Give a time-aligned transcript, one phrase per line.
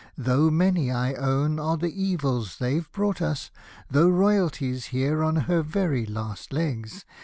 [0.17, 3.51] Though many, I own, are the evils they've brought us,
[3.87, 7.05] Though Royalty's here on her very last legs.